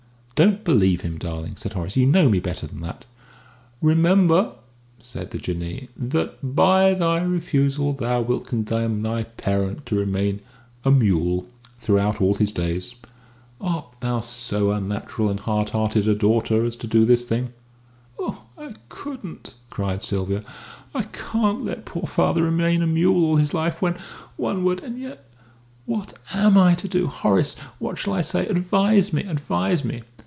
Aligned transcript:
"Don't 0.47 0.63
believe 0.63 1.01
him, 1.01 1.19
darling," 1.19 1.55
said 1.55 1.73
Horace; 1.73 1.95
"you 1.95 2.07
know 2.07 2.27
me 2.27 2.39
better 2.39 2.65
than 2.65 2.81
that." 2.81 3.05
"Remember," 3.79 4.53
said 4.99 5.29
the 5.29 5.37
Jinnee, 5.37 5.89
"that 5.95 6.39
by 6.55 6.95
thy 6.95 7.21
refusal 7.21 7.93
thou 7.93 8.21
wilt 8.23 8.47
condemn 8.47 9.03
thy 9.03 9.25
parent 9.25 9.85
to 9.85 9.95
remain 9.99 10.39
a 10.83 10.89
mule 10.89 11.45
throughout 11.77 12.19
all 12.19 12.33
his 12.33 12.51
days. 12.51 12.95
Art 13.61 13.93
thou 13.99 14.21
so 14.21 14.71
unnatural 14.71 15.29
and 15.29 15.39
hard 15.41 15.69
hearted 15.69 16.07
a 16.07 16.15
daughter 16.15 16.63
as 16.65 16.75
to 16.77 16.87
do 16.87 17.05
this 17.05 17.23
thing?" 17.23 17.53
"Oh, 18.17 18.45
I 18.57 18.73
couldn't!" 18.89 19.53
cried 19.69 20.01
Sylvia. 20.01 20.43
"I 20.95 21.03
can't 21.03 21.63
let 21.63 21.85
poor 21.85 22.07
father 22.07 22.41
remain 22.41 22.81
a 22.81 22.87
mule 22.87 23.23
all 23.25 23.35
his 23.35 23.53
life 23.53 23.79
when 23.79 23.95
one 24.37 24.63
word 24.63 24.81
and 24.83 24.97
yet 24.97 25.23
what 25.85 26.13
am 26.33 26.57
I 26.57 26.73
to 26.75 26.87
do? 26.87 27.05
Horace, 27.05 27.53
what 27.77 27.99
shall 27.99 28.13
I 28.13 28.21
say? 28.23 28.47
Advise 28.47 29.13
me.... 29.13 29.21
Advise 29.23 29.85
me!" 29.85 30.01